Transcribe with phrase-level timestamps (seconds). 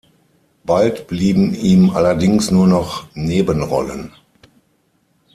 [0.65, 4.11] Bald blieben ihm allerdings nur noch Nebenrollen.